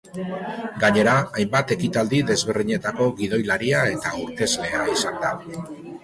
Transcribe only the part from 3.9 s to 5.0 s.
eta aurkezlea